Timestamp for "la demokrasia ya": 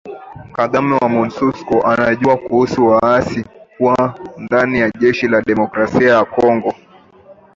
5.27-6.25